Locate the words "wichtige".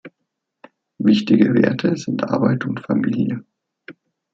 0.97-1.53